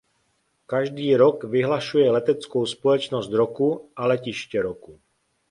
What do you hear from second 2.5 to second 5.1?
společnost roku a letiště roku.